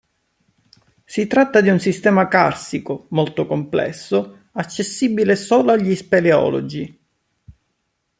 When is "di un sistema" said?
1.61-2.27